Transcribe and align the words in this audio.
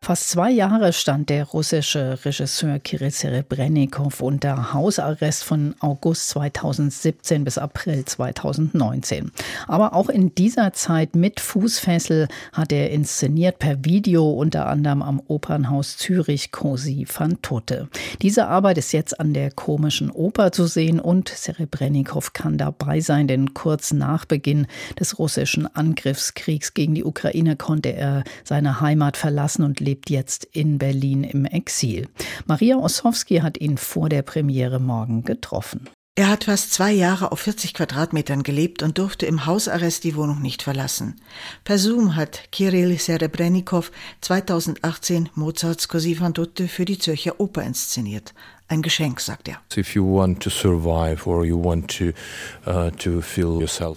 Fast 0.00 0.30
zwei 0.30 0.50
Jahre 0.50 0.94
stand 0.94 1.28
der 1.28 1.44
russische 1.44 2.24
Regisseur 2.24 2.78
Kirill 2.78 3.10
Serebrennikov 3.10 4.22
unter 4.22 4.72
Hausarrest 4.72 5.44
von 5.44 5.74
August 5.80 6.30
2017 6.30 7.44
bis 7.44 7.58
April 7.58 8.04
2019. 8.04 9.32
Aber 9.66 9.92
auch 9.94 10.08
in 10.08 10.34
dieser 10.34 10.72
Zeit 10.72 11.14
mit 11.14 11.40
Fußfessel 11.40 12.28
hat 12.52 12.72
er 12.72 12.90
inszeniert 12.90 13.58
per 13.58 13.84
Video 13.84 14.30
unter 14.30 14.66
anderem 14.68 15.02
am 15.02 15.20
Opernhaus 15.26 15.98
Zürich 15.98 16.52
Cosi 16.52 17.06
van 17.06 17.42
Tutte. 17.42 17.88
Diese 18.22 18.46
Arbeit 18.46 18.78
ist 18.78 18.92
jetzt 18.92 19.18
an 19.20 19.34
der 19.34 19.50
komischen 19.50 20.10
Oper 20.10 20.52
zu 20.52 20.66
sehen 20.66 21.00
und 21.00 21.28
Serebrennikov 21.28 22.32
kann 22.32 22.56
dabei 22.56 23.00
sein, 23.00 23.26
denn 23.26 23.52
kurz 23.52 23.92
nach 23.92 24.24
Beginn 24.24 24.68
des 24.98 25.18
russischen 25.18 25.66
Angriffskriegs 25.66 26.72
gegen 26.72 26.94
die 26.94 27.04
Ukraine 27.04 27.56
konnte 27.56 27.90
er 27.90 28.22
seine 28.44 28.80
Heimat 28.80 29.18
verlassen 29.18 29.64
und 29.64 29.87
lebt 29.88 30.10
jetzt 30.10 30.44
in 30.44 30.76
Berlin 30.76 31.24
im 31.24 31.46
Exil. 31.46 32.08
Maria 32.46 32.76
Ossowski 32.76 33.38
hat 33.38 33.58
ihn 33.58 33.78
vor 33.78 34.10
der 34.10 34.20
Premiere 34.20 34.80
morgen 34.80 35.24
getroffen. 35.24 35.88
Er 36.14 36.28
hat 36.28 36.44
fast 36.44 36.72
zwei 36.74 36.92
Jahre 36.92 37.32
auf 37.32 37.40
40 37.40 37.72
Quadratmetern 37.72 38.42
gelebt 38.42 38.82
und 38.82 38.98
durfte 38.98 39.24
im 39.24 39.46
Hausarrest 39.46 40.04
die 40.04 40.14
Wohnung 40.14 40.42
nicht 40.42 40.62
verlassen. 40.62 41.14
Per 41.64 41.78
Zoom 41.78 42.16
hat 42.16 42.50
Kirill 42.50 42.98
Serebrennikov 42.98 43.92
2018 44.20 45.30
Mozarts 45.34 45.88
Così 45.88 46.16
fan 46.16 46.34
tutte 46.34 46.68
für 46.68 46.84
die 46.84 46.98
Zürcher 46.98 47.40
Oper 47.40 47.62
inszeniert. 47.62 48.34
Ein 48.70 48.82
Geschenk, 48.82 49.20
sagt 49.20 49.48
er. 49.48 49.60
Uh, 52.66 52.90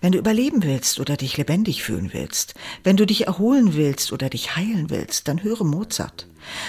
wenn 0.00 0.12
du 0.12 0.18
überleben 0.18 0.62
willst 0.64 0.98
oder 0.98 1.16
dich 1.16 1.36
lebendig 1.36 1.84
fühlen 1.84 2.10
willst, 2.12 2.54
wenn 2.82 2.96
du 2.96 3.06
dich 3.06 3.28
erholen 3.28 3.76
willst 3.76 4.12
oder 4.12 4.28
dich 4.28 4.56
heilen 4.56 4.90
willst, 4.90 5.28
dann 5.28 5.44
höre 5.44 5.62
Mozart. 5.62 6.26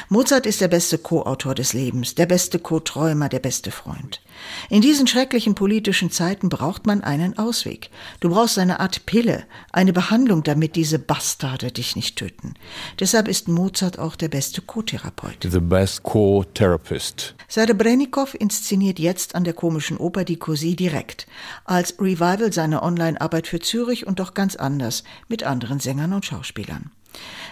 Mozart 0.09 0.45
ist 0.45 0.61
der 0.61 0.67
beste 0.67 0.97
Co-Autor 0.97 1.55
des 1.55 1.73
Lebens, 1.73 2.15
der 2.15 2.25
beste 2.25 2.59
Co-Träumer, 2.59 3.29
der 3.29 3.39
beste 3.39 3.71
Freund. 3.71 4.21
In 4.69 4.81
diesen 4.81 5.07
schrecklichen 5.07 5.55
politischen 5.55 6.11
Zeiten 6.11 6.49
braucht 6.49 6.85
man 6.85 7.01
einen 7.01 7.37
Ausweg. 7.37 7.89
Du 8.19 8.29
brauchst 8.29 8.59
eine 8.59 8.79
Art 8.79 9.05
Pille, 9.05 9.45
eine 9.71 9.93
Behandlung, 9.93 10.43
damit 10.43 10.75
diese 10.75 10.99
Bastarde 10.99 11.71
dich 11.71 11.95
nicht 11.95 12.17
töten. 12.17 12.53
Deshalb 12.99 13.27
ist 13.27 13.47
Mozart 13.47 13.99
auch 13.99 14.15
der 14.15 14.29
beste 14.29 14.61
Co-Therapeut. 14.61 15.47
The 15.49 15.59
best 15.59 16.03
Co-Therapist. 16.03 17.35
Serebrennikov 17.87 18.35
inszeniert 18.37 18.99
jetzt 18.99 19.33
an 19.33 19.45
der 19.45 19.53
komischen 19.53 19.95
Oper 19.95 20.25
die 20.25 20.35
Così 20.35 20.75
direkt, 20.75 21.25
als 21.63 21.97
Revival 22.01 22.51
seiner 22.51 22.83
Online-Arbeit 22.83 23.47
für 23.47 23.61
Zürich 23.61 24.05
und 24.05 24.19
doch 24.19 24.33
ganz 24.33 24.57
anders, 24.57 25.05
mit 25.29 25.43
anderen 25.43 25.79
Sängern 25.79 26.11
und 26.11 26.25
Schauspielern. 26.25 26.91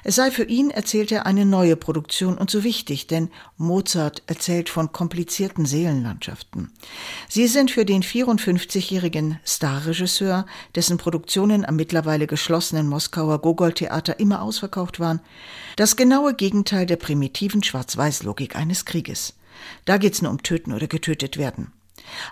Es 0.04 0.16
sei 0.16 0.32
für 0.32 0.44
ihn, 0.44 0.72
erzählt 0.72 1.14
er, 1.14 1.26
eine 1.26 1.46
neue 1.46 1.78
Produktion 1.78 2.38
und 2.38 2.52
so 2.52 2.66
wichtig, 2.66 3.08
denn 3.08 3.30
Mozart 3.56 4.24
erzählt 4.28 4.68
von 4.68 4.92
komplizierten 4.92 5.66
Seelenlandschaften. 5.66 6.70
Sie 7.30 7.48
sind 7.48 7.72
für 7.72 7.86
den 7.86 8.04
54-jährigen 8.04 9.40
Starregisseur, 9.46 10.46
dessen 10.76 10.98
Produktionen 10.98 11.64
am 11.64 11.78
mittlerweile 11.78 12.28
geschlossenen 12.28 12.90
Moskauer 12.90 13.40
Gogol-Theater 13.40 14.20
immer 14.20 14.42
ausverkauft 14.42 15.00
waren, 15.00 15.22
das 15.78 15.96
genaue 15.96 16.34
Gegenteil 16.34 16.86
der 16.86 16.98
primitiven 16.98 17.64
Schwarz-Weiß-Logik 17.64 18.58
eines 18.58 18.84
Krieges. 18.84 19.34
Da 19.86 19.98
geht's 19.98 20.22
nur 20.22 20.32
um 20.32 20.44
Töten 20.44 20.74
oder 20.74 20.88
getötet 20.88 21.38
werden. 21.38 21.74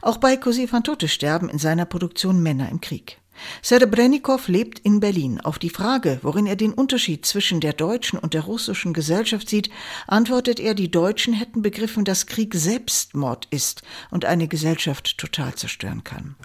Auch 0.02 0.17
bei 0.17 0.38
Così 0.38 0.67
fan 0.67 0.83
tutte 0.83 1.07
sterben 1.07 1.49
in 1.49 1.57
seiner 1.57 1.85
Produktion 1.85 2.43
Männer 2.43 2.69
im 2.69 2.81
Krieg. 2.81 3.19
Serebrennikov 3.62 4.48
lebt 4.48 4.80
in 4.80 5.00
Berlin. 5.00 5.42
Auf 5.42 5.59
die 5.59 5.70
Frage, 5.70 6.20
worin 6.22 6.45
er 6.45 6.56
den 6.56 6.73
Unterschied 6.73 7.26
zwischen 7.26 7.59
der 7.59 7.73
deutschen 7.73 8.20
und 8.20 8.34
der 8.34 8.42
russischen 8.42 8.94
Gesellschaft 8.94 9.50
sieht, 9.50 9.70
antwortet 10.08 10.59
er, 10.59 10.73
die 10.73 10.92
Deutschen 10.92 11.34
hätten 11.34 11.62
begriffen, 11.62 12.06
dass 12.06 12.25
Krieg 12.25 12.53
Selbstmord 12.53 13.47
ist 13.50 13.81
und 14.12 14.25
eine 14.25 14.47
Gesellschaft 14.47 15.18
total 15.18 15.56
zerstören 15.56 16.03
kann. 16.03 16.35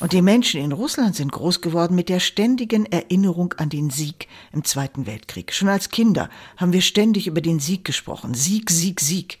und 0.00 0.12
die 0.12 0.22
Menschen 0.22 0.60
in 0.60 0.72
Russland 0.72 1.16
sind 1.16 1.32
groß 1.32 1.60
geworden 1.60 1.94
mit 1.94 2.08
der 2.08 2.20
ständigen 2.20 2.86
Erinnerung 2.86 3.54
an 3.54 3.68
den 3.68 3.90
Sieg 3.90 4.28
im 4.52 4.64
Zweiten 4.64 5.06
Weltkrieg. 5.06 5.52
Schon 5.52 5.68
als 5.68 5.90
Kinder 5.90 6.28
haben 6.56 6.72
wir 6.72 6.82
ständig 6.82 7.26
über 7.26 7.40
den 7.40 7.60
Sieg 7.60 7.84
gesprochen. 7.84 8.34
Sieg, 8.34 8.70
Sieg, 8.70 9.00
Sieg. 9.00 9.38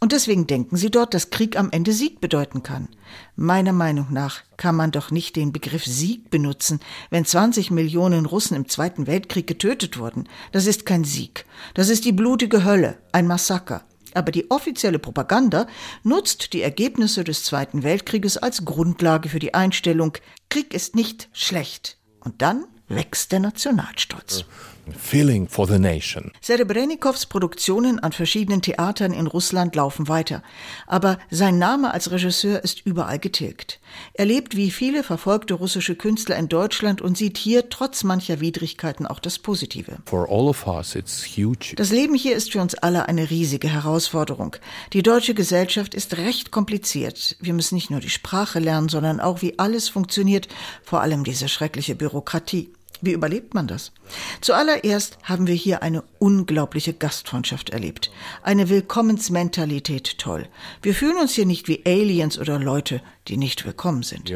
Und 0.00 0.12
deswegen 0.12 0.46
denken 0.46 0.76
sie 0.76 0.90
dort, 0.90 1.14
dass 1.14 1.30
Krieg 1.30 1.58
am 1.58 1.70
Ende 1.70 1.92
Sieg 1.92 2.20
bedeuten 2.20 2.62
kann. 2.62 2.88
Meiner 3.36 3.72
Meinung 3.72 4.09
nach 4.10 4.42
kann 4.56 4.74
man 4.74 4.90
doch 4.90 5.10
nicht 5.10 5.36
den 5.36 5.52
Begriff 5.52 5.84
Sieg 5.84 6.30
benutzen, 6.30 6.80
wenn 7.10 7.24
20 7.24 7.70
Millionen 7.70 8.26
Russen 8.26 8.56
im 8.56 8.68
Zweiten 8.68 9.06
Weltkrieg 9.06 9.46
getötet 9.46 9.98
wurden. 9.98 10.28
Das 10.52 10.66
ist 10.66 10.86
kein 10.86 11.04
Sieg. 11.04 11.46
Das 11.74 11.88
ist 11.88 12.04
die 12.04 12.12
blutige 12.12 12.64
Hölle, 12.64 12.98
ein 13.12 13.26
Massaker. 13.26 13.84
Aber 14.14 14.32
die 14.32 14.50
offizielle 14.50 14.98
Propaganda 14.98 15.66
nutzt 16.02 16.52
die 16.52 16.62
Ergebnisse 16.62 17.24
des 17.24 17.44
Zweiten 17.44 17.82
Weltkrieges 17.82 18.36
als 18.36 18.64
Grundlage 18.64 19.28
für 19.28 19.38
die 19.38 19.54
Einstellung, 19.54 20.16
Krieg 20.48 20.74
ist 20.74 20.96
nicht 20.96 21.28
schlecht. 21.32 21.96
Und 22.20 22.42
dann 22.42 22.64
wächst 22.88 23.32
der 23.32 23.40
Nationalstolz. 23.40 24.44
Feeling 24.92 25.48
for 25.48 25.66
the 25.66 25.78
nation. 25.78 26.32
Serebrennikows 26.40 27.26
Produktionen 27.26 27.98
an 27.98 28.12
verschiedenen 28.12 28.62
Theatern 28.62 29.12
in 29.12 29.26
Russland 29.26 29.74
laufen 29.74 30.08
weiter, 30.08 30.42
aber 30.86 31.18
sein 31.30 31.58
Name 31.58 31.92
als 31.92 32.10
Regisseur 32.10 32.62
ist 32.62 32.86
überall 32.86 33.18
getilgt. 33.18 33.80
Er 34.14 34.26
lebt 34.26 34.56
wie 34.56 34.70
viele 34.70 35.02
verfolgte 35.02 35.54
russische 35.54 35.94
Künstler 35.94 36.36
in 36.36 36.48
Deutschland 36.48 37.00
und 37.00 37.16
sieht 37.16 37.38
hier 37.38 37.68
trotz 37.68 38.04
mancher 38.04 38.40
Widrigkeiten 38.40 39.06
auch 39.06 39.18
das 39.18 39.38
Positive. 39.38 39.98
For 40.06 40.28
all 40.28 40.48
of 40.48 40.66
us 40.66 40.94
it's 40.94 41.24
huge. 41.24 41.74
Das 41.76 41.90
Leben 41.90 42.14
hier 42.14 42.36
ist 42.36 42.52
für 42.52 42.60
uns 42.60 42.74
alle 42.74 43.08
eine 43.08 43.30
riesige 43.30 43.68
Herausforderung. 43.68 44.56
Die 44.92 45.02
deutsche 45.02 45.34
Gesellschaft 45.34 45.94
ist 45.94 46.16
recht 46.16 46.50
kompliziert. 46.50 47.36
Wir 47.40 47.54
müssen 47.54 47.74
nicht 47.74 47.90
nur 47.90 48.00
die 48.00 48.10
Sprache 48.10 48.58
lernen, 48.58 48.88
sondern 48.88 49.20
auch 49.20 49.42
wie 49.42 49.58
alles 49.58 49.88
funktioniert, 49.88 50.48
vor 50.82 51.00
allem 51.00 51.24
diese 51.24 51.48
schreckliche 51.48 51.94
Bürokratie. 51.94 52.70
Wie 53.02 53.12
überlebt 53.12 53.54
man 53.54 53.66
das? 53.66 53.92
Zuallererst 54.40 55.18
haben 55.22 55.46
wir 55.46 55.54
hier 55.54 55.82
eine 55.82 56.02
unglaubliche 56.18 56.92
Gastfreundschaft 56.92 57.70
erlebt. 57.70 58.10
Eine 58.42 58.68
Willkommensmentalität 58.68 60.18
toll. 60.18 60.46
Wir 60.82 60.94
fühlen 60.94 61.16
uns 61.16 61.32
hier 61.32 61.46
nicht 61.46 61.68
wie 61.68 61.82
Aliens 61.86 62.38
oder 62.38 62.58
Leute, 62.58 63.02
die 63.30 63.36
nicht 63.36 63.64
willkommen 63.64 64.02
sind. 64.02 64.28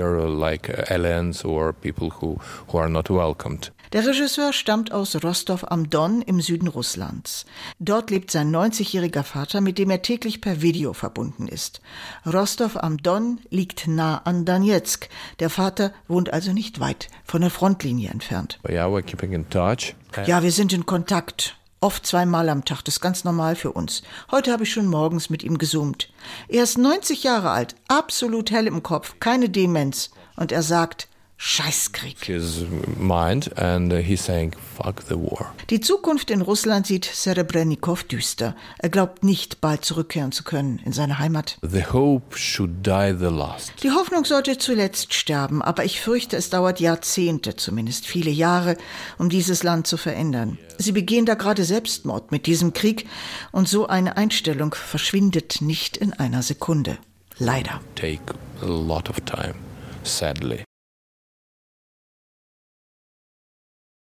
Der 3.92 4.06
Regisseur 4.06 4.52
stammt 4.52 4.92
aus 4.92 5.22
Rostov 5.22 5.64
am 5.70 5.90
Don 5.90 6.22
im 6.22 6.40
Süden 6.40 6.68
Russlands. 6.68 7.44
Dort 7.78 8.10
lebt 8.10 8.30
sein 8.30 8.54
90-jähriger 8.54 9.22
Vater, 9.24 9.60
mit 9.60 9.78
dem 9.78 9.90
er 9.90 10.02
täglich 10.02 10.40
per 10.40 10.62
Video 10.62 10.92
verbunden 10.92 11.48
ist. 11.48 11.80
Rostov 12.24 12.76
am 12.76 12.98
Don 12.98 13.40
liegt 13.50 13.86
nah 13.88 14.18
an 14.18 14.44
Donetsk. 14.44 15.08
Der 15.40 15.50
Vater 15.50 15.92
wohnt 16.08 16.32
also 16.32 16.52
nicht 16.52 16.80
weit 16.80 17.08
von 17.24 17.40
der 17.40 17.50
Frontlinie 17.50 18.10
entfernt. 18.10 18.60
Yeah. 20.16 20.26
Ja, 20.26 20.42
wir 20.42 20.52
sind 20.52 20.72
in 20.72 20.86
Kontakt. 20.86 21.56
Oft 21.84 22.06
zweimal 22.06 22.48
am 22.48 22.64
Tag, 22.64 22.82
das 22.82 22.94
ist 22.94 23.00
ganz 23.02 23.24
normal 23.24 23.56
für 23.56 23.72
uns. 23.72 24.04
Heute 24.30 24.52
habe 24.52 24.62
ich 24.62 24.72
schon 24.72 24.86
morgens 24.86 25.28
mit 25.28 25.42
ihm 25.42 25.58
gesummt. 25.58 26.10
Er 26.48 26.62
ist 26.62 26.78
90 26.78 27.24
Jahre 27.24 27.50
alt, 27.50 27.76
absolut 27.88 28.50
hell 28.50 28.66
im 28.66 28.82
Kopf, 28.82 29.16
keine 29.20 29.50
Demenz. 29.50 30.10
Und 30.34 30.50
er 30.50 30.62
sagt, 30.62 31.08
Scheißkrieg. 31.36 32.24
His 32.24 32.64
mind 32.98 33.58
and 33.58 33.92
uh, 33.92 33.96
he's 33.96 34.24
saying 34.24 34.54
fuck 34.76 35.02
the 35.08 35.16
war. 35.16 35.54
Die 35.70 35.80
Zukunft 35.80 36.30
in 36.30 36.40
Russland 36.40 36.86
sieht 36.86 37.04
Serebrennikov 37.04 38.04
düster. 38.04 38.54
Er 38.78 38.88
glaubt 38.88 39.24
nicht 39.24 39.60
bald 39.60 39.84
zurückkehren 39.84 40.32
zu 40.32 40.44
können 40.44 40.80
in 40.84 40.92
seine 40.92 41.18
Heimat. 41.18 41.58
The 41.62 41.86
hope 41.86 42.36
should 42.38 42.86
die 42.86 43.14
the 43.18 43.26
last. 43.26 43.72
Die 43.82 43.90
Hoffnung 43.90 44.24
sollte 44.24 44.58
zuletzt 44.58 45.12
sterben, 45.12 45.60
aber 45.60 45.84
ich 45.84 46.00
fürchte, 46.00 46.36
es 46.36 46.50
dauert 46.50 46.80
Jahrzehnte, 46.80 47.56
zumindest 47.56 48.06
viele 48.06 48.30
Jahre, 48.30 48.76
um 49.18 49.28
dieses 49.28 49.62
Land 49.62 49.86
zu 49.86 49.96
verändern. 49.96 50.58
Sie 50.78 50.92
begehen 50.92 51.26
da 51.26 51.34
gerade 51.34 51.64
Selbstmord 51.64 52.32
mit 52.32 52.46
diesem 52.46 52.72
Krieg 52.72 53.06
und 53.52 53.68
so 53.68 53.86
eine 53.86 54.16
Einstellung 54.16 54.74
verschwindet 54.74 55.60
nicht 55.60 55.96
in 55.96 56.12
einer 56.12 56.42
Sekunde. 56.42 56.98
Leider. 57.38 57.80
Take 57.96 58.34
a 58.62 58.66
lot 58.66 59.10
of 59.10 59.20
time, 59.20 59.54
sadly. 60.04 60.64